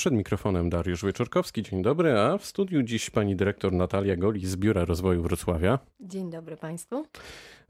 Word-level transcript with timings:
Przed 0.00 0.14
mikrofonem 0.14 0.70
Dariusz 0.70 1.04
Wieczorkowski, 1.04 1.62
dzień 1.62 1.82
dobry, 1.82 2.18
a 2.18 2.38
w 2.38 2.44
studiu 2.44 2.82
dziś 2.82 3.10
pani 3.10 3.36
dyrektor 3.36 3.72
Natalia 3.72 4.16
Goli 4.16 4.46
z 4.46 4.56
Biura 4.56 4.84
Rozwoju 4.84 5.22
Wrocławia. 5.22 5.78
Dzień 6.00 6.30
dobry 6.30 6.56
Państwu. 6.56 7.06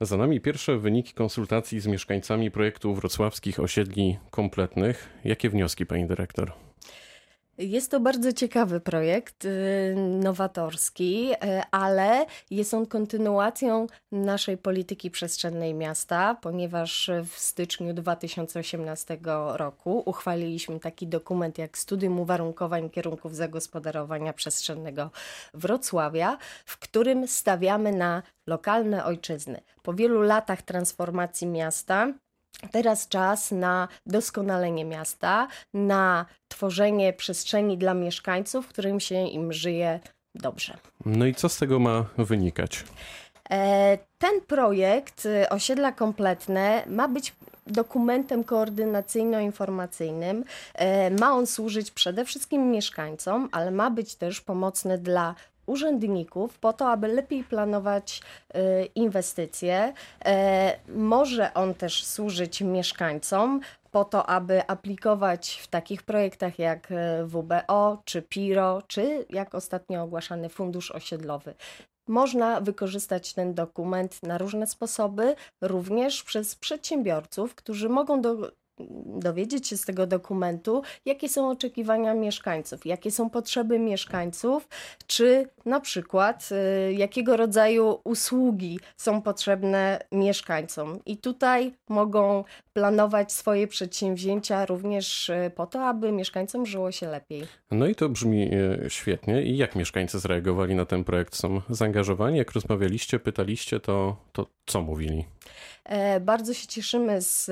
Za 0.01 0.17
nami 0.17 0.41
pierwsze 0.41 0.79
wyniki 0.79 1.13
konsultacji 1.15 1.81
z 1.81 1.87
mieszkańcami 1.87 2.51
projektu 2.51 2.95
wrocławskich 2.95 3.61
osiedli 3.61 4.19
kompletnych. 4.31 5.09
Jakie 5.25 5.51
wnioski 5.51 5.87
pani 5.87 6.07
dyrektor? 6.07 6.53
Jest 7.59 7.91
to 7.91 8.01
bardzo 8.01 8.33
ciekawy 8.33 8.81
projekt, 8.81 9.45
y, 9.45 9.95
nowatorski, 9.97 11.33
y, 11.33 11.37
ale 11.71 12.27
jest 12.51 12.75
on 12.75 12.87
kontynuacją 12.87 13.87
naszej 14.13 14.59
polityki 14.59 15.11
przestrzennej 15.11 15.75
miasta, 15.75 16.35
ponieważ 16.35 17.11
w 17.25 17.39
styczniu 17.39 17.95
2018 17.95 19.19
roku 19.53 20.03
uchwaliliśmy 20.07 20.81
taki 20.81 21.07
dokument 21.07 21.59
jak 21.59 21.79
Studium 21.79 22.21
Uwarunkowań 22.21 22.91
Kierunków 22.91 23.37
Zagospodarowania 23.37 24.33
Przestrzennego 24.33 25.11
Wrocławia, 25.55 26.39
w 26.65 26.79
którym 26.79 27.29
stawiamy 27.29 27.93
na 27.93 28.23
lokalne 28.47 29.05
ojczyzny. 29.05 29.61
Po 29.83 29.95
wielu 29.95 30.23
latach 30.23 30.63
transformacji 30.63 31.47
miasta 31.47 32.13
Teraz 32.71 33.09
czas 33.09 33.51
na 33.51 33.89
doskonalenie 34.07 34.85
miasta, 34.85 35.49
na 35.75 36.27
tworzenie 36.49 37.13
przestrzeni 37.13 37.79
dla 37.79 37.95
mieszkańców, 37.95 38.67
w 38.67 38.69
którym 38.69 39.01
się 39.01 39.27
im 39.27 39.53
żyje 39.53 40.01
dobrze. 40.35 40.77
No 41.07 41.27
i 41.27 41.35
co 41.35 41.49
z 41.49 41.59
tego 41.59 41.79
ma 41.79 42.05
wynikać? 42.19 42.85
E, 43.51 43.99
ten 44.19 44.41
projekt 44.41 45.27
y, 45.27 45.49
Osiedla 45.49 45.93
Kompletne 45.93 46.85
ma 46.87 47.09
być 47.09 47.35
dokumentem 47.67 48.45
koordynacyjno-informacyjnym. 48.45 50.45
E, 50.75 51.11
ma 51.11 51.33
on 51.33 51.47
służyć 51.47 51.91
przede 51.91 52.25
wszystkim 52.25 52.71
mieszkańcom, 52.71 53.49
ale 53.53 53.71
ma 53.71 53.91
być 53.91 54.15
też 54.15 54.41
pomocny 54.41 54.99
dla 54.99 55.35
urzędników 55.69 56.59
po 56.59 56.73
to, 56.73 56.91
aby 56.91 57.09
lepiej 57.09 57.45
planować 57.45 58.21
y, 58.55 58.61
inwestycje. 58.95 59.93
E, 60.25 60.79
może 60.89 61.55
on 61.55 61.75
też 61.75 62.05
służyć 62.05 62.61
mieszkańcom 62.61 63.61
po 63.91 64.05
to, 64.05 64.27
aby 64.27 64.67
aplikować 64.67 65.61
w 65.63 65.69
takich 65.69 66.03
projektach 66.03 66.59
jak 66.59 66.93
e, 66.93 67.25
WBO, 67.25 68.03
czy 68.05 68.23
PIRO, 68.23 68.83
czy 68.87 69.27
jak 69.31 69.55
ostatnio 69.55 70.03
ogłaszany 70.03 70.49
Fundusz 70.49 70.91
Osiedlowy. 70.91 71.55
Można 72.09 72.61
wykorzystać 72.61 73.35
ten 73.35 73.55
dokument 73.55 74.23
na 74.23 74.39
różne 74.39 74.67
sposoby, 74.67 75.35
również 75.61 76.23
przez 76.23 76.55
przedsiębiorców, 76.55 77.55
którzy 77.55 77.89
mogą 77.89 78.21
do, 78.21 78.53
dowiedzieć 79.07 79.69
się 79.69 79.77
z 79.77 79.85
tego 79.85 80.07
dokumentu, 80.07 80.83
jakie 81.05 81.29
są 81.29 81.51
oczekiwania 81.51 82.15
mieszkańców, 82.15 82.87
jakie 82.87 83.11
są 83.11 83.31
potrzeby 83.31 83.79
mieszkańców, 83.79 84.69
czy 85.07 85.49
na 85.65 85.81
przykład 85.81 86.49
y, 86.89 86.93
jakiego 86.93 87.37
rodzaju 87.37 88.01
usługi 88.05 88.81
są 88.97 89.23
potrzebne 89.23 89.99
mieszkańcom. 90.13 90.99
I 91.07 91.17
tutaj 91.17 91.73
mogą 91.89 92.45
planować 92.73 93.33
swoje 93.33 93.67
przedsięwzięcia 93.67 94.67
również 94.67 95.29
y, 95.29 95.51
po 95.55 95.67
to, 95.67 95.85
aby 95.85 96.13
mieszkańcom 96.13 96.67
żyło 96.67 96.93
się 96.93 97.09
lepiej. 97.09 97.47
No 97.71 97.87
i 97.87 97.95
to 97.95 98.09
brzmi 98.09 98.55
y, 98.55 98.87
świetnie. 98.89 99.43
I 99.43 99.57
jak 99.57 99.77
mieszkańcy 99.77 100.19
zareagowali 100.19 100.75
na 100.75 100.85
ten 100.85 101.05
projekt? 101.05 101.35
Są 101.35 101.61
zaangażowani? 101.71 102.39
Jak 102.39 102.53
rozmawialiście, 102.53 103.19
pytaliście, 103.19 103.81
to, 103.81 104.17
to 104.33 104.47
co 104.69 104.83
mówili? 104.83 105.25
E, 105.89 106.21
bardzo 106.21 106.55
się 106.55 106.67
cieszymy 106.67 107.23
z 107.23 107.51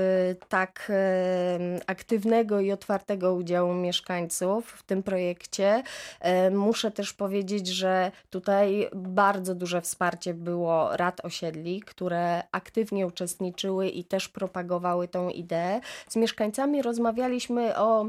tak 0.49 0.89
e, 0.91 1.59
aktywnego 1.87 2.61
i 2.61 2.73
otwartego 2.73 3.35
udziału 3.35 3.75
mieszkańców 3.75 4.71
w 4.71 4.83
tym 4.83 5.03
projekcie. 5.03 5.83
E, 6.21 6.51
muszę 6.51 6.91
też 6.91 7.13
powiedzieć, 7.13 7.69
że 7.69 8.11
tutaj 8.31 8.89
bardzo 8.95 9.55
duże 9.55 9.81
wsparcie 9.81 10.35
było 10.35 10.97
rad 10.97 11.25
osiedli, 11.25 11.81
które 11.81 12.43
aktywnie 12.53 13.07
uczestniczyły 13.07 13.89
i 13.89 14.05
też 14.05 14.29
propagowały 14.29 15.09
tą 15.09 15.29
ideę. 15.29 15.81
Z 16.09 16.17
mieszkańcami 16.17 16.83
rozmawialiśmy 16.83 17.77
o 17.77 18.07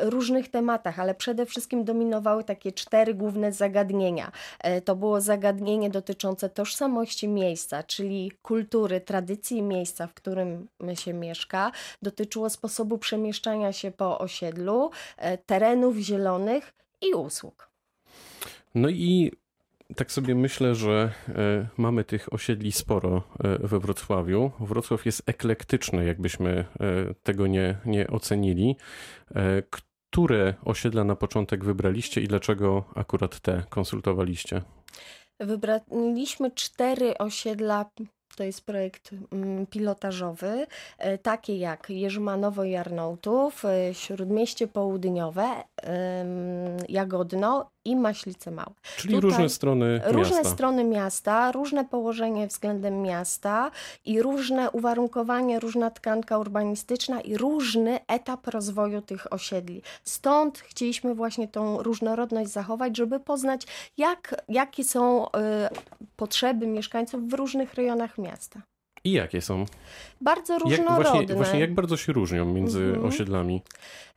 różnych 0.00 0.48
tematach, 0.48 0.98
ale 0.98 1.14
przede 1.14 1.46
wszystkim 1.46 1.84
dominowały 1.84 2.44
takie 2.44 2.72
cztery 2.72 3.14
główne 3.14 3.52
zagadnienia. 3.52 4.32
To 4.84 4.96
było 4.96 5.20
zagadnienie 5.20 5.90
dotyczące 5.90 6.48
tożsamości 6.48 7.28
miejsca, 7.28 7.82
czyli 7.82 8.32
kultury, 8.44 9.00
tradycji 9.00 9.62
miejsca, 9.62 10.06
w 10.06 10.14
którym 10.14 10.68
się 10.94 11.12
mieszka, 11.12 11.72
dotyczyło 12.02 12.50
sposobu 12.50 12.98
przemieszczania 12.98 13.72
się 13.72 13.90
po 13.90 14.18
osiedlu, 14.18 14.90
e, 15.16 15.38
terenów 15.38 15.96
zielonych 15.96 16.74
i 17.00 17.14
usług. 17.14 17.70
No 18.74 18.88
i 18.88 19.32
tak 19.96 20.12
sobie 20.12 20.34
myślę, 20.34 20.74
że 20.74 21.12
e, 21.28 21.66
mamy 21.76 22.04
tych 22.04 22.32
osiedli 22.32 22.72
sporo 22.72 23.22
e, 23.44 23.58
we 23.58 23.78
Wrocławiu. 23.80 24.50
Wrocław 24.60 25.06
jest 25.06 25.22
eklektyczny, 25.26 26.04
jakbyśmy 26.04 26.64
tego 27.22 27.46
nie, 27.46 27.76
nie 27.84 28.06
ocenili. 28.06 28.76
Które 29.70 30.54
osiedla 30.64 31.04
na 31.04 31.16
początek 31.16 31.64
wybraliście 31.64 32.20
i 32.20 32.28
dlaczego 32.28 32.84
akurat 32.94 33.40
te 33.40 33.62
konsultowaliście? 33.68 34.62
Wybraliśmy 35.40 36.50
cztery 36.50 37.18
osiedla 37.18 37.90
to 38.34 38.44
jest 38.44 38.66
projekt 38.66 39.10
mm, 39.32 39.66
pilotażowy, 39.66 40.66
e, 40.98 41.18
takie 41.18 41.58
jak 41.58 41.90
Jerzmanowo 41.90 42.64
i 42.64 42.76
Arnautów, 42.76 43.64
e, 43.64 43.94
Śródmieście 43.94 44.68
Południowe, 44.68 45.64
Jagodno 46.88 47.73
i 47.84 47.96
Maślice 47.96 48.50
Małe. 48.50 48.74
Czyli 48.96 49.14
Tutaj 49.14 49.30
różne 49.30 49.48
strony 49.48 49.94
miasta. 49.94 50.12
Różne 50.12 50.44
strony 50.44 50.84
miasta, 50.84 51.52
różne 51.52 51.84
położenie 51.84 52.46
względem 52.46 53.02
miasta 53.02 53.70
i 54.04 54.22
różne 54.22 54.70
uwarunkowanie, 54.70 55.60
różna 55.60 55.90
tkanka 55.90 56.38
urbanistyczna 56.38 57.20
i 57.20 57.36
różny 57.36 57.98
etap 58.06 58.46
rozwoju 58.46 59.02
tych 59.02 59.32
osiedli. 59.32 59.82
Stąd 60.04 60.58
chcieliśmy 60.58 61.14
właśnie 61.14 61.48
tą 61.48 61.82
różnorodność 61.82 62.50
zachować, 62.50 62.96
żeby 62.96 63.20
poznać, 63.20 63.66
jak, 63.96 64.44
jakie 64.48 64.84
są 64.84 65.26
y, 65.26 65.30
potrzeby 66.16 66.66
mieszkańców 66.66 67.28
w 67.28 67.34
różnych 67.34 67.74
rejonach 67.74 68.18
miasta. 68.18 68.62
I 69.04 69.12
jakie 69.12 69.40
są? 69.40 69.64
Bardzo 70.20 70.58
różnorodne. 70.58 70.94
Jak, 70.94 71.12
właśnie, 71.12 71.34
właśnie 71.34 71.60
jak 71.60 71.74
bardzo 71.74 71.96
się 71.96 72.12
różnią 72.12 72.44
między 72.44 72.82
mhm. 72.82 73.06
osiedlami? 73.06 73.62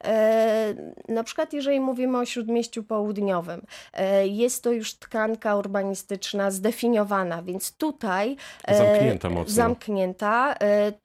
E, 0.04 0.74
na 1.10 1.24
przykład 1.24 1.54
jeżeli 1.54 1.80
mówimy 1.80 2.18
o 2.18 2.26
Śródmieściu 2.26 2.84
Południowym, 2.84 3.62
e, 3.94 4.28
jest 4.28 4.64
to 4.64 4.72
już 4.72 4.96
tkanka 4.96 5.56
urbanistyczna 5.56 6.52
zdefiniowana, 6.52 7.44
więc 7.44 7.72
tutaj... 7.78 8.36
E, 8.64 8.78
zamknięta 8.78 9.30
mocno. 9.30 9.54
Zamknięta. 9.54 10.56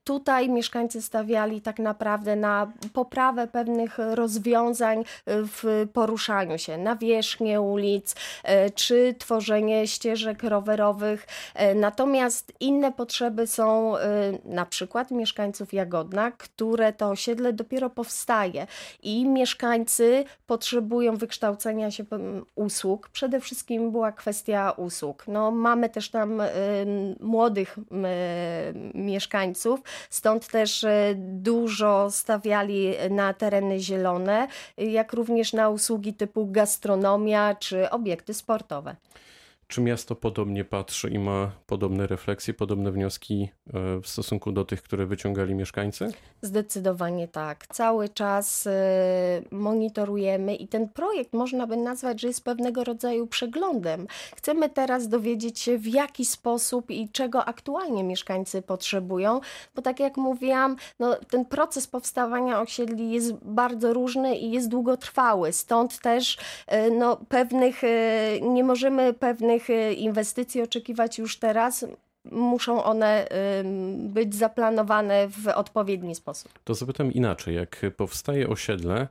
Tutaj 0.05 0.49
mieszkańcy 0.49 1.03
stawiali 1.03 1.61
tak 1.61 1.79
naprawdę 1.79 2.37
na 2.37 2.73
poprawę 2.93 3.49
pewnych 3.49 3.99
rozwiązań 3.99 5.05
w 5.27 5.87
poruszaniu 5.93 6.59
się, 6.59 6.79
nawierzchnię 6.79 7.61
ulic, 7.61 8.15
e, 8.45 8.71
czy 8.71 9.15
tworzenie 9.19 9.87
ścieżek 9.87 10.43
rowerowych. 10.43 11.27
Natomiast 11.75 12.53
inne 12.61 12.93
potrzeby 12.93 13.47
są 13.47 13.72
na 14.45 14.67
przykład 14.67 15.11
mieszkańców 15.11 15.73
Jagodna, 15.73 16.31
które 16.31 16.93
to 16.93 17.09
osiedle 17.09 17.53
dopiero 17.53 17.91
powstaje 17.91 18.67
i 19.03 19.27
mieszkańcy 19.27 20.25
potrzebują 20.47 21.17
wykształcenia 21.17 21.91
się 21.91 22.05
usług. 22.55 23.09
Przede 23.09 23.41
wszystkim 23.41 23.93
była 23.93 24.13
kwestia 24.13 24.71
usług. 24.71 25.25
No, 25.29 25.51
mamy 25.51 25.89
też 25.89 26.11
tam 26.11 26.41
y, 26.41 26.47
młodych 27.21 27.79
y, 27.79 27.83
mieszkańców, 28.95 29.81
stąd 30.11 30.49
też 30.49 30.85
y, 30.85 31.15
dużo 31.17 32.11
stawiali 32.11 32.95
na 33.11 33.35
tereny 33.35 33.81
zielone, 33.81 34.49
jak 34.77 35.13
również 35.13 35.53
na 35.53 35.69
usługi 35.69 36.15
typu 36.15 36.47
gastronomia 36.47 37.55
czy 37.55 37.91
obiekty 37.91 38.35
sportowe. 38.35 38.97
Czy 39.73 39.81
miasto 39.81 40.15
podobnie 40.15 40.65
patrzy 40.65 41.11
i 41.11 41.19
ma 41.19 41.53
podobne 41.67 42.07
refleksje, 42.07 42.55
podobne 42.55 42.93
wnioski 42.93 43.49
e, 43.67 44.01
w 44.01 44.09
stosunku 44.09 44.53
do 44.53 44.65
tych, 44.65 44.83
które 44.83 45.07
wyciągali 45.07 45.55
mieszkańcy? 45.55 46.13
Zdecydowanie 46.43 47.29
tak. 47.29 47.67
Cały 47.67 48.09
czas 48.09 48.67
e, 48.67 48.73
monitorujemy 49.51 50.55
i 50.55 50.69
ten 50.69 50.89
projekt 50.89 51.33
można 51.33 51.67
by 51.67 51.77
nazwać, 51.77 52.21
że 52.21 52.29
jest 52.29 52.45
pewnego 52.45 52.85
rodzaju 52.85 53.27
przeglądem. 53.27 54.07
Chcemy 54.37 54.71
teraz 54.71 55.09
dowiedzieć 55.09 55.61
się, 55.61 55.79
w 55.79 55.87
jaki 55.87 56.25
sposób 56.25 56.91
i 56.91 57.09
czego 57.09 57.45
aktualnie 57.45 58.05
mieszkańcy 58.05 58.63
potrzebują, 58.63 59.41
bo 59.75 59.83
tak 59.83 60.01
jak 60.01 60.17
mówiłam, 60.17 60.77
no, 60.99 61.17
ten 61.31 61.45
proces 61.45 61.87
powstawania 61.87 62.61
osiedli 62.61 63.11
jest 63.11 63.33
bardzo 63.35 63.93
różny 63.93 64.37
i 64.37 64.51
jest 64.51 64.69
długotrwały. 64.69 65.53
Stąd 65.53 65.99
też 65.99 66.39
e, 66.67 66.91
no, 66.91 67.17
pewnych, 67.29 67.83
nie 68.41 68.65
możemy 68.65 69.13
pewnych 69.13 69.62
Y, 69.71 69.93
inwestycji 69.93 70.63
oczekiwać 70.63 71.19
już 71.19 71.39
teraz, 71.39 71.87
muszą 72.25 72.85
one 72.85 73.29
być 73.97 74.35
zaplanowane 74.35 75.29
w 75.29 75.49
odpowiedni 75.49 76.15
sposób. 76.15 76.59
To 76.65 76.75
zapytam 76.75 77.13
inaczej. 77.13 77.55
Jak 77.55 77.81
powstaje 77.97 78.49
osiedle, 78.49 79.09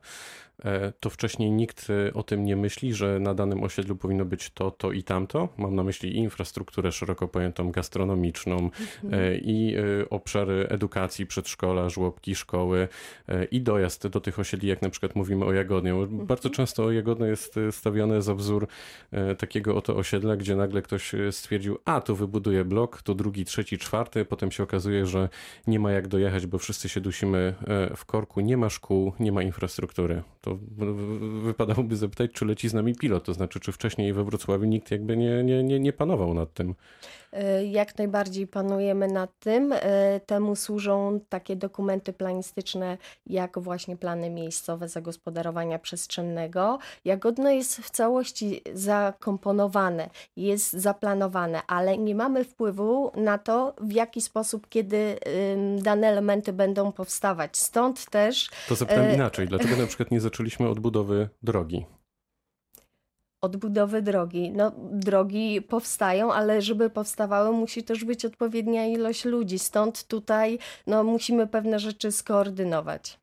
to 1.00 1.10
wcześniej 1.10 1.52
nikt 1.52 1.88
e, 1.90 2.14
o 2.14 2.24
tym 2.24 2.46
nie 2.46 2.56
myśli, 2.56 2.94
że 2.94 3.20
na 3.20 3.34
danym 3.34 3.64
osiedlu 3.64 3.96
powinno 3.96 4.26
być 4.26 4.50
to, 4.50 4.72
to 4.72 4.92
i 4.92 5.04
tamto. 5.04 5.50
Mam 5.58 5.76
na 5.76 5.84
myśli 5.84 6.10
i 6.10 6.16
infrastrukturę 6.16 6.92
szeroko 6.92 7.28
pojętą 7.28 7.72
gastronomiczną 7.72 8.70
Mhm. 9.04 9.42
i 9.42 9.76
obszary 10.10 10.68
edukacji, 10.70 11.26
przedszkola, 11.26 11.90
żłobki, 11.90 12.36
szkoły 12.36 12.88
i 13.52 13.62
dojazd 13.62 14.08
do 14.08 14.22
tych 14.22 14.40
osiedli, 14.40 14.70
jak 14.70 14.82
na 14.82 14.90
przykład 14.90 15.16
mówimy 15.16 15.46
o 15.46 15.54
Jagodnie. 15.54 15.92
Mhm. 15.92 16.26
Bardzo 16.26 16.50
często 16.50 16.92
Jagodno 16.92 17.26
jest 17.26 17.56
stawiane 17.72 18.22
za 18.22 18.36
wzór 18.36 18.68
takiego 19.38 19.76
oto 19.76 19.96
osiedla, 19.96 20.36
gdzie 20.36 20.56
nagle 20.56 20.82
ktoś 20.82 21.12
stwierdził, 21.32 21.78
a 21.86 22.02
tu 22.02 22.16
wybuduję 22.16 22.66
blok, 22.66 23.02
tu 23.02 23.16
drugi, 23.16 23.46
trzeci, 23.46 23.78
czwarty, 23.78 24.26
potem 24.26 24.52
się 24.52 24.64
okazuje, 24.64 25.06
że 25.06 25.30
nie 25.68 25.80
ma 25.80 25.92
jak 25.92 26.08
dojechać, 26.08 26.46
bo 26.46 26.58
wszyscy 26.58 26.90
się 26.90 27.02
dusimy 27.02 27.54
w 27.96 28.06
korku, 28.06 28.42
nie 28.42 28.58
ma 28.58 28.70
szkół, 28.70 29.14
nie 29.20 29.32
ma 29.32 29.44
infrastruktury. 29.44 30.22
To 30.42 30.51
wypadałoby 31.44 31.96
zapytać, 31.96 32.32
czy 32.32 32.46
leci 32.46 32.70
z 32.70 32.74
nami 32.74 32.96
pilot, 32.96 33.24
to 33.24 33.34
znaczy, 33.34 33.60
czy 33.60 33.72
wcześniej 33.72 34.14
we 34.14 34.24
Wrocławiu 34.24 34.66
nikt 34.66 34.92
jakby 34.92 35.18
nie, 35.18 35.44
nie, 35.44 35.64
nie, 35.64 35.80
nie 35.80 35.94
panował 35.94 36.34
nad 36.34 36.54
tym. 36.54 36.76
E, 37.34 37.66
jak 37.66 37.98
najbardziej 37.98 38.48
panujemy 38.48 39.08
nad 39.08 39.40
tym. 39.40 39.74
E, 39.74 40.20
temu 40.20 40.56
służą 40.56 41.20
takie 41.30 41.56
dokumenty 41.56 42.14
planistyczne, 42.14 42.98
jak 43.26 43.60
właśnie 43.60 43.98
plany 43.98 44.30
miejscowe 44.30 44.90
zagospodarowania 44.90 45.80
przestrzennego. 45.80 46.80
Jagodno 47.06 47.52
jest 47.52 47.78
w 47.78 47.90
całości 47.90 48.62
zakomponowane, 48.74 50.10
jest 50.36 50.74
zaplanowane, 50.74 51.62
ale 51.68 51.98
nie 51.98 52.16
mamy 52.16 52.44
wpływu 52.44 53.12
na 53.16 53.38
to, 53.38 53.76
w 53.82 53.92
jaki 53.92 54.22
sposób, 54.22 54.70
kiedy 54.70 55.16
dane 55.78 56.08
elementy 56.08 56.54
będą 56.54 56.92
powstawać. 56.92 57.58
Stąd 57.58 58.06
też. 58.06 58.50
To 58.70 58.76
zapytam 58.76 59.06
e, 59.06 59.16
inaczej. 59.16 59.48
Dlaczego 59.48 59.78
na 59.78 59.88
przykład 59.88 60.12
nie 60.12 60.22
zaczęliśmy 60.22 60.41
od 60.70 60.80
budowy 60.80 61.30
drogi? 61.44 61.86
odbudowy 63.42 64.02
drogi. 64.02 64.52
No, 64.52 64.72
drogi 64.92 65.62
powstają, 65.62 66.34
ale 66.34 66.62
żeby 66.62 66.90
powstawały, 66.90 67.52
musi 67.52 67.84
też 67.84 68.06
być 68.06 68.26
odpowiednia 68.26 68.88
ilość 68.88 69.26
ludzi. 69.26 69.60
Stąd 69.60 70.08
tutaj 70.08 70.60
no, 70.88 71.04
musimy 71.04 71.48
pewne 71.48 71.80
rzeczy 71.80 72.12
skoordynować. 72.12 73.20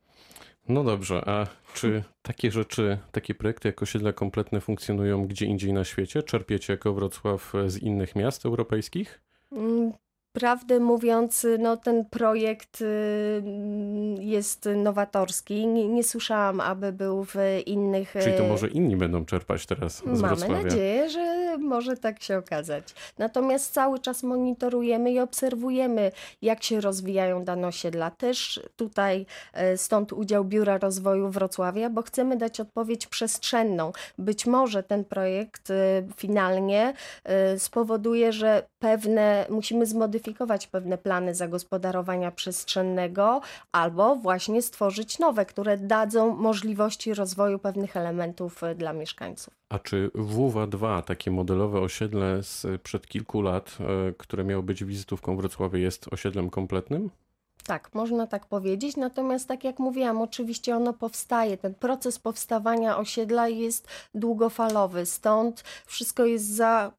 No 0.68 0.84
dobrze, 0.84 1.22
a 1.26 1.46
czy 1.74 2.04
takie 2.22 2.50
rzeczy, 2.50 2.98
takie 3.12 3.34
projekty 3.34 3.68
jak 3.68 3.82
osiedla 3.82 4.12
kompletne 4.12 4.60
funkcjonują 4.60 5.26
gdzie 5.26 5.46
indziej 5.46 5.72
na 5.72 5.84
świecie? 5.84 6.22
Czerpiecie 6.22 6.72
jako 6.72 6.92
Wrocław 6.92 7.52
z 7.66 7.78
innych 7.78 8.16
miast 8.16 8.46
europejskich? 8.46 9.20
Prawdę 10.38 10.80
mówiąc, 10.80 11.46
no, 11.58 11.76
ten 11.76 12.04
projekt 12.04 12.80
y, 12.80 13.42
jest 14.20 14.68
nowatorski. 14.76 15.66
Nie, 15.66 15.88
nie, 15.88 16.04
słyszałam, 16.04 16.60
aby 16.60 16.92
był 16.92 17.24
w 17.24 17.34
innych. 17.66 18.14
Czyli 18.22 18.36
to 18.36 18.44
y, 18.44 18.48
może 18.48 18.68
inni 18.68 18.96
będą 18.96 19.24
czerpać 19.24 19.66
teraz 19.66 19.96
z 19.96 20.04
Mamy 20.04 20.18
Wrocławia. 20.18 20.62
nadzieję, 20.62 21.10
że 21.10 21.37
może 21.60 21.96
tak 21.96 22.22
się 22.22 22.38
okazać. 22.38 22.84
Natomiast 23.18 23.72
cały 23.72 23.98
czas 23.98 24.22
monitorujemy 24.22 25.12
i 25.12 25.20
obserwujemy, 25.20 26.12
jak 26.42 26.62
się 26.62 26.80
rozwijają 26.80 27.44
dane 27.44 27.68
osiedla. 27.68 28.10
Też 28.10 28.60
tutaj 28.76 29.26
y, 29.72 29.78
stąd 29.78 30.12
udział 30.12 30.44
Biura 30.44 30.78
Rozwoju 30.78 31.30
Wrocławia, 31.30 31.90
bo 31.90 32.02
chcemy 32.02 32.36
dać 32.36 32.60
odpowiedź 32.60 33.06
przestrzenną. 33.06 33.92
Być 34.18 34.46
może 34.46 34.82
ten 34.82 35.04
projekt 35.04 35.72
finalnie 36.16 36.94
spowoduje, 37.58 38.32
że 38.32 38.62
pewne 38.78 39.46
musimy 39.50 39.86
zmodyfikować 39.86 40.66
pewne 40.66 40.98
plany 40.98 41.34
zagospodarowania 41.34 42.30
przestrzennego 42.30 43.40
albo 43.72 44.16
właśnie 44.16 44.62
stworzyć 44.62 45.18
nowe, 45.18 45.46
które 45.46 45.76
dadzą 45.78 46.36
możliwości 46.36 47.14
rozwoju 47.14 47.58
pewnych 47.58 47.96
elementów 47.96 48.62
e, 48.62 48.74
dla 48.74 48.92
mieszkańców. 48.92 49.54
A 49.68 49.78
czy 49.78 50.10
WW2, 50.14 51.02
takie 51.02 51.30
modelowe 51.30 51.80
osiedle 51.80 52.42
sprzed 52.42 53.06
kilku 53.06 53.42
lat, 53.42 53.78
e, 53.80 54.12
które 54.12 54.44
miało 54.44 54.62
być 54.62 54.84
wizytówką 54.84 55.36
Wrocławia, 55.36 55.78
jest 55.78 56.08
osiedlem 56.12 56.50
kompletnym? 56.50 57.10
Tak, 57.66 57.94
można 57.94 58.26
tak 58.26 58.46
powiedzieć. 58.46 58.96
Natomiast, 58.96 59.48
tak 59.48 59.64
jak 59.64 59.78
mówiłam, 59.78 60.22
oczywiście 60.22 60.76
ono 60.76 60.92
powstaje. 60.92 61.56
Ten 61.56 61.74
proces 61.74 62.18
powstawania 62.18 62.98
osiedla 62.98 63.48
jest 63.48 63.88
długofalowy, 64.14 65.06
stąd 65.06 65.64
wszystko 65.86 66.24
jest 66.24 66.46
za 66.46 66.92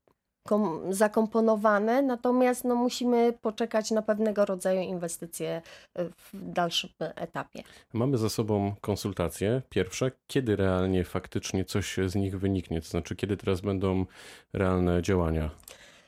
zakomponowane, 0.90 2.02
natomiast 2.02 2.64
no, 2.64 2.76
musimy 2.76 3.34
poczekać 3.42 3.92
na 3.92 4.02
pewnego 4.02 4.46
rodzaju 4.46 4.82
inwestycje 4.82 5.62
e, 5.94 6.06
w 6.06 6.30
dalszym 6.34 6.90
etapie. 7.00 7.64
Mamy 7.94 8.18
za 8.18 8.30
sobą 8.30 8.76
konsultacje. 8.82 9.62
Pierwsze, 9.70 10.12
kiedy 10.28 10.56
realnie 10.56 11.04
faktycznie 11.04 11.66
coś 11.66 11.98
z 12.06 12.16
nich 12.16 12.40
wyniknie, 12.40 12.82
to 12.82 12.88
znaczy 12.88 13.16
kiedy 13.16 13.38
teraz 13.38 13.62
będą 13.62 14.06
realne 14.54 15.02
działania 15.02 15.50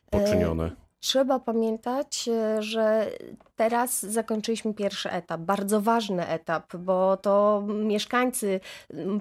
poczynione? 0.09 0.65
E 0.65 0.90
Trzeba 1.01 1.39
pamiętać, 1.39 2.29
e, 2.29 2.63
że 2.63 3.11
teraz 3.55 4.01
zakończyliśmy 4.01 4.73
pierwszy 4.73 5.11
etap, 5.11 5.41
bardzo 5.41 5.81
ważny 5.81 6.27
etap, 6.27 6.75
bo 6.75 7.17
to 7.17 7.63
mieszkańcy 7.67 8.59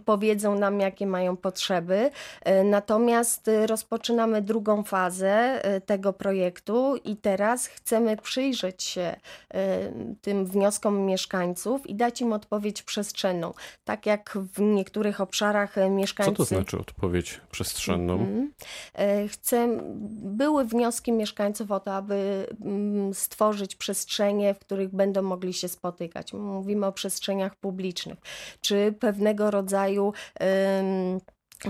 powiedzą 0.05 0.59
nam, 0.59 0.81
jakie 0.81 1.06
mają 1.06 1.37
potrzeby. 1.37 2.11
E, 2.43 2.65
natomiast 2.65 3.49
e, 3.49 3.67
rozpoczynamy 3.67 4.43
drugą 4.43 4.82
fazę 4.82 5.62
tego 5.87 6.12
projektu 6.12 6.97
i 7.05 7.17
teraz 7.17 7.67
chcemy 7.67 8.17
przyjrzeć 8.17 8.82
się 8.82 9.17
tym 10.21 10.47
wnioskom 10.47 11.00
mieszkańców 11.06 11.87
i 11.87 11.94
dać 11.94 12.21
im 12.21 12.32
odpowiedź 12.32 12.82
przestrzenną. 12.82 13.55
Tak 13.85 14.06
jak 14.06 14.38
w 14.55 14.61
niektórych 14.61 15.21
obszarach 15.21 15.77
mieszkańcy. 15.91 16.32
Co 16.32 16.37
to 16.37 16.44
znaczy 16.44 16.79
odpowiedź 16.79 17.41
przestrzenną? 17.50 18.12
Mhm. 18.12 18.53
Chcę, 19.29 19.79
były 20.23 20.65
wnioski 20.65 21.12
mieszkańców 21.12 21.69
o 21.72 21.81
to, 21.81 21.94
aby 21.94 22.46
mm, 22.64 23.14
stworzyć 23.14 23.76
przestrzenie, 23.76 24.55
w 24.55 24.58
których 24.58 24.94
będą 24.94 25.22
mogli 25.22 25.52
się 25.52 25.69
spotykać. 25.69 26.32
Mówimy 26.32 26.87
o 26.87 26.93
przestrzeniach 26.93 27.56
publicznych, 27.56 28.19
czy 28.61 28.94
pewnego 29.00 29.50
rodzaju 29.50 30.12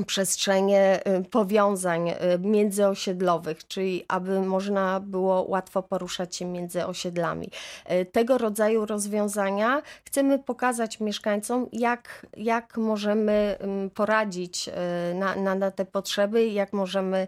przestrzenie 0.07 1.01
y, 1.21 1.25
powiązań 1.25 2.09
y, 2.09 2.15
międzyosiedlowych, 2.39 3.67
czyli 3.67 4.05
aby 4.09 4.41
można 4.41 5.01
było 5.01 5.43
łatwo 5.43 5.83
poruszać 5.83 6.37
się 6.37 6.45
między 6.45 6.87
osiedlami. 6.87 7.51
Y, 7.93 8.05
tego 8.05 8.39
rodzaju 8.39 8.87
rozwiązania 8.87 9.83
chcemy 10.05 10.39
pokazać 10.39 11.01
mieszkańcom, 11.01 11.67
jak, 11.73 12.27
jak 12.37 12.77
możemy 12.77 13.59
poradzić 13.95 14.71
na, 15.15 15.37
na, 15.37 15.55
na 15.55 15.71
te 15.71 15.85
potrzeby, 15.85 16.47
jak 16.47 16.73
możemy 16.73 17.27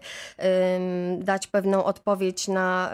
dać 1.19 1.47
pewną 1.47 1.83
odpowiedź 1.83 2.47
na 2.47 2.91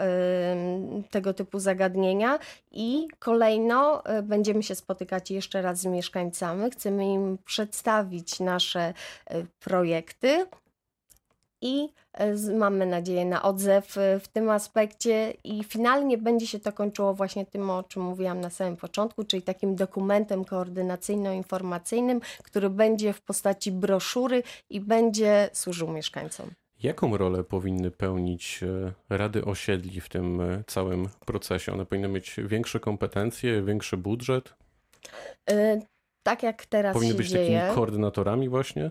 tego 1.10 1.34
typu 1.34 1.58
zagadnienia 1.58 2.38
i 2.72 3.08
kolejno 3.18 4.02
będziemy 4.22 4.62
się 4.62 4.74
spotykać 4.74 5.30
jeszcze 5.30 5.62
raz 5.62 5.78
z 5.78 5.86
mieszkańcami. 5.86 6.70
Chcemy 6.70 7.04
im 7.12 7.38
przedstawić 7.44 8.40
nasze 8.40 8.94
projekty 9.60 10.46
i 11.62 11.88
e, 12.12 12.34
mamy 12.58 12.86
nadzieję 12.86 13.24
na 13.24 13.42
odzew 13.42 13.98
e, 13.98 14.20
w 14.20 14.28
tym 14.28 14.50
aspekcie 14.50 15.34
i 15.44 15.64
finalnie 15.64 16.18
będzie 16.18 16.46
się 16.46 16.60
to 16.60 16.72
kończyło 16.72 17.14
właśnie 17.14 17.46
tym, 17.46 17.70
o 17.70 17.82
czym 17.82 18.02
mówiłam 18.02 18.40
na 18.40 18.50
samym 18.50 18.76
początku, 18.76 19.24
czyli 19.24 19.42
takim 19.42 19.76
dokumentem 19.76 20.44
koordynacyjno-informacyjnym, 20.44 22.20
który 22.42 22.70
będzie 22.70 23.12
w 23.12 23.20
postaci 23.22 23.72
broszury 23.72 24.42
i 24.70 24.80
będzie 24.80 25.50
służył 25.52 25.88
mieszkańcom. 25.88 26.50
Jaką 26.82 27.16
rolę 27.16 27.44
powinny 27.44 27.90
pełnić 27.90 28.60
e, 28.62 29.16
rady 29.16 29.44
osiedli 29.44 30.00
w 30.00 30.08
tym 30.08 30.42
całym 30.66 31.08
procesie? 31.26 31.72
One 31.72 31.86
powinny 31.86 32.08
mieć 32.08 32.36
większe 32.44 32.80
kompetencje, 32.80 33.62
większy 33.62 33.96
budżet? 33.96 34.54
tak 36.22 36.42
jak 36.42 36.66
teraz 36.66 36.94
Powinny 36.94 37.14
być 37.14 37.28
dzieje. 37.28 37.60
takimi 37.60 37.74
koordynatorami 37.74 38.48
właśnie? 38.48 38.90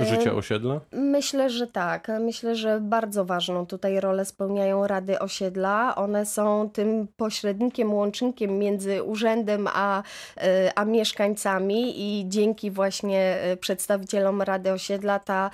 Życia 0.00 0.34
osiedla? 0.34 0.80
Myślę, 0.92 1.50
że 1.50 1.66
tak. 1.66 2.08
Myślę, 2.20 2.56
że 2.56 2.80
bardzo 2.80 3.24
ważną 3.24 3.66
tutaj 3.66 4.00
rolę 4.00 4.24
spełniają 4.24 4.86
rady 4.86 5.18
osiedla. 5.18 5.94
One 5.96 6.26
są 6.26 6.70
tym 6.72 7.08
pośrednikiem, 7.16 7.94
łącznikiem 7.94 8.58
między 8.58 9.02
urzędem 9.02 9.68
a, 9.72 10.02
e, 10.36 10.72
a 10.74 10.84
mieszkańcami 10.84 11.94
i 11.96 12.28
dzięki 12.28 12.70
właśnie 12.70 13.20
e, 13.20 13.56
przedstawicielom 13.56 14.42
rady 14.42 14.72
osiedla 14.72 15.18
ta, 15.18 15.50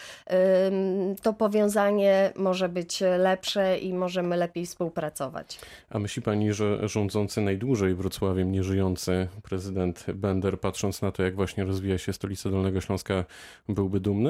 to 1.23 1.33
powiązanie 1.33 2.33
może 2.37 2.69
być 2.69 3.03
lepsze 3.19 3.79
i 3.79 3.95
możemy 3.95 4.37
lepiej 4.37 4.67
współpracować. 4.67 5.59
A 5.91 5.99
myśli 5.99 6.23
pani, 6.23 6.53
że 6.53 6.89
rządzący 6.89 7.41
najdłużej 7.41 7.95
Wrocławiem 7.95 8.53
nieżyjący 8.53 9.29
prezydent 9.43 10.05
Bender, 10.15 10.61
patrząc 10.61 11.03
na 11.03 11.13
to, 11.13 11.23
jak 11.23 11.35
właśnie 11.35 11.65
rozwija 11.65 11.99
się 11.99 12.13
stolica 12.13 12.51
Dolnego 12.51 12.81
Śląska, 12.81 13.25
byłby 13.69 14.01
dumny? 14.01 14.28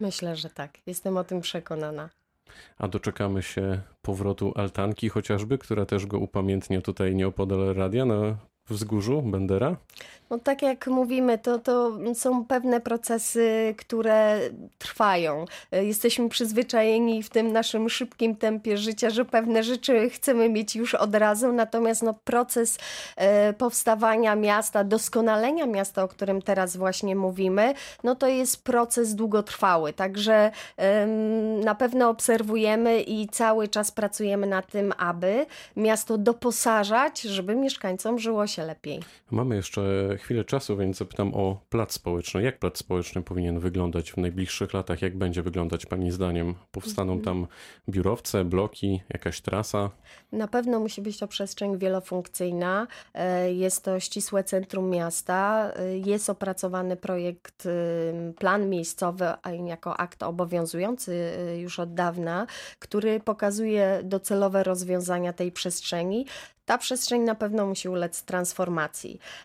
Myślę, 0.00 0.36
że 0.36 0.50
tak. 0.50 0.78
Jestem 0.86 1.16
o 1.16 1.24
tym 1.24 1.40
przekonana. 1.40 2.10
A 2.78 2.88
doczekamy 2.88 3.42
się 3.42 3.80
powrotu 4.02 4.52
altanki 4.56 5.08
chociażby, 5.08 5.58
która 5.58 5.86
też 5.86 6.06
go 6.06 6.18
upamiętnia 6.18 6.80
tutaj 6.80 7.14
nieopodal 7.14 7.74
radia 7.74 8.04
na 8.04 8.36
wzgórzu 8.70 9.22
Bendera? 9.22 9.76
No 10.30 10.38
tak 10.38 10.62
jak 10.62 10.86
mówimy, 10.86 11.38
to, 11.38 11.58
to 11.58 11.92
są 12.14 12.44
pewne 12.44 12.80
procesy, 12.80 13.74
które 13.78 14.40
trwają. 14.78 15.44
E, 15.72 15.84
Jesteśmy 15.84 16.28
przyzwyczajeni 16.28 17.22
w 17.22 17.30
tym 17.30 17.52
naszym 17.52 17.88
szybkim 17.88 18.36
tempie 18.36 18.78
życia, 18.78 19.10
że 19.10 19.24
pewne 19.24 19.62
rzeczy 19.62 20.10
chcemy 20.10 20.48
mieć 20.48 20.76
już 20.76 20.94
od 20.94 21.14
razu, 21.14 21.52
natomiast 21.52 22.02
no, 22.02 22.14
proces 22.24 22.78
e, 23.16 23.52
powstawania 23.52 24.36
miasta, 24.36 24.84
doskonalenia 24.84 25.66
miasta, 25.66 26.02
o 26.02 26.08
którym 26.08 26.42
teraz 26.42 26.76
właśnie 26.76 27.16
mówimy, 27.16 27.74
no 28.04 28.14
to 28.14 28.26
jest 28.26 28.64
proces 28.64 29.14
długotrwały. 29.14 29.92
Także 29.92 30.50
na 31.64 31.74
pewno 31.74 32.08
obserwujemy 32.08 33.02
i 33.02 33.28
cały 33.28 33.68
czas 33.68 33.90
pracujemy 33.90 34.46
nad 34.46 34.70
tym, 34.70 34.92
aby 34.98 35.46
miasto 35.76 36.18
doposażać, 36.18 37.20
żeby 37.20 37.54
mieszkańcom 37.54 38.18
żyło 38.18 38.46
się 38.46 38.59
lepiej. 38.64 39.00
Mamy 39.30 39.56
jeszcze 39.56 39.82
chwilę 40.18 40.44
czasu, 40.44 40.76
więc 40.76 40.96
zapytam 40.96 41.34
o 41.34 41.60
plac 41.70 41.92
społeczny. 41.92 42.42
Jak 42.42 42.58
plac 42.58 42.78
społeczny 42.78 43.22
powinien 43.22 43.60
wyglądać 43.60 44.12
w 44.12 44.16
najbliższych 44.16 44.74
latach? 44.74 45.02
Jak 45.02 45.16
będzie 45.18 45.42
wyglądać 45.42 45.86
Pani 45.86 46.10
zdaniem? 46.10 46.54
Powstaną 46.72 47.20
tam 47.20 47.46
biurowce, 47.88 48.44
bloki, 48.44 49.02
jakaś 49.10 49.40
trasa? 49.40 49.90
Na 50.32 50.48
pewno 50.48 50.80
musi 50.80 51.02
być 51.02 51.18
to 51.18 51.28
przestrzeń 51.28 51.78
wielofunkcyjna. 51.78 52.86
E, 53.14 53.52
Jest 53.52 53.84
to 53.84 54.00
ścisłe 54.00 54.44
centrum 54.44 54.90
miasta. 54.90 55.72
E, 55.76 55.98
Jest 55.98 56.30
opracowany 56.30 56.96
projekt, 56.96 57.66
y, 57.66 58.34
plan 58.38 58.68
miejscowy 58.68 59.26
a 59.42 59.50
jako 59.52 59.96
akt 59.96 60.22
obowiązujący 60.22 61.12
y, 61.12 61.60
już 61.60 61.78
od 61.80 61.94
dawna, 61.94 62.46
który 62.78 63.20
pokazuje 63.20 64.00
docelowe 64.04 64.62
rozwiązania 64.62 65.32
tej 65.32 65.52
przestrzeni. 65.52 66.26
Ta 66.64 66.78
przestrzeń 66.78 67.22
na 67.22 67.34
pewno 67.34 67.66
musi 67.66 67.88
ulec 67.88 68.22
transformacji. 68.22 68.49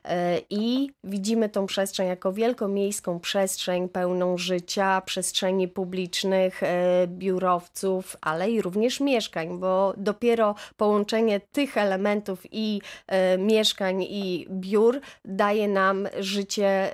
E, 0.05 0.41
I 0.49 0.91
widzimy 1.03 1.49
tą 1.49 1.65
przestrzeń 1.65 2.07
jako 2.07 2.33
wielkomiejską 2.33 3.19
przestrzeń 3.19 3.89
pełną 3.89 4.37
życia, 4.37 5.01
przestrzeni 5.05 5.67
publicznych, 5.67 6.63
e, 6.63 7.07
biurowców, 7.07 8.17
ale 8.21 8.51
i 8.51 8.61
również 8.61 8.99
mieszkań, 8.99 9.59
bo 9.59 9.93
dopiero 9.97 10.55
połączenie 10.77 11.39
tych 11.39 11.77
elementów 11.77 12.43
i 12.51 12.81
e, 13.07 13.37
mieszkań 13.37 14.03
i 14.03 14.47
biur 14.49 14.99
daje 15.25 15.67
nam 15.67 16.07
życie 16.19 16.91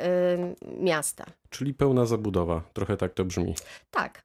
miasta. 0.78 1.26
Czyli 1.50 1.74
pełna 1.74 2.06
zabudowa. 2.06 2.62
Trochę 2.74 2.98
tak 2.98 3.14
to 3.14 3.26
brzmi. 3.26 3.56
Tak. 3.92 4.24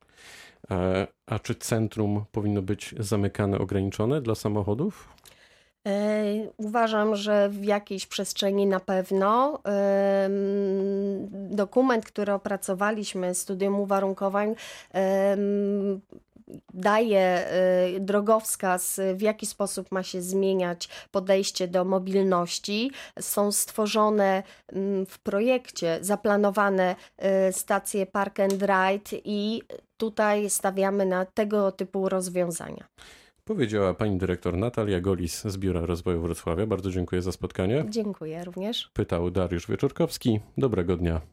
A 1.26 1.38
czy 1.38 1.54
centrum 1.54 2.24
powinno 2.32 2.62
być 2.62 2.94
zamykane, 2.98 3.58
ograniczone 3.58 4.20
dla 4.20 4.34
samochodów? 4.34 5.15
Uważam, 6.56 7.16
że 7.16 7.48
w 7.48 7.64
jakiejś 7.64 8.06
przestrzeni 8.06 8.66
na 8.66 8.80
pewno. 8.80 9.60
Dokument, 11.30 12.04
który 12.04 12.32
opracowaliśmy, 12.32 13.34
studium 13.34 13.80
uwarunkowań, 13.80 14.54
daje 16.74 17.20
e, 17.20 18.00
drogowskaz, 18.00 19.00
w 19.14 19.20
jaki 19.20 19.46
sposób 19.46 19.92
ma 19.92 20.02
się 20.02 20.22
zmieniać 20.22 20.88
podejście 21.10 21.68
do 21.68 21.84
mobilności. 21.84 22.90
Są 23.20 23.52
stworzone 23.52 24.42
mm, 24.68 25.06
w 25.06 25.18
projekcie, 25.18 25.98
zaplanowane 26.00 26.96
e, 27.18 27.52
stacje 27.52 28.06
Park 28.06 28.40
and 28.40 28.62
Ride 28.62 29.20
i 29.24 29.62
tutaj 29.96 30.50
stawiamy 30.50 31.06
na 31.06 31.24
tego 31.24 31.72
typu 31.72 32.08
rozwiązania. 32.08 32.84
Powiedziała 33.48 33.94
pani 33.94 34.18
dyrektor 34.18 34.56
Natalia 34.56 35.00
Golis 35.00 35.44
z 35.44 35.56
Biura 35.56 35.86
Rozwoju 35.86 36.20
Wrocławia. 36.20 36.66
Bardzo 36.66 36.90
dziękuję 36.90 37.22
za 37.22 37.32
spotkanie. 37.32 37.84
Dziękuję 37.88 38.44
również. 38.44 38.90
Pytał 38.94 39.30
Dariusz 39.30 39.68
Wieczorkowski. 39.68 40.40
Dobrego 40.58 40.96
dnia. 40.96 41.20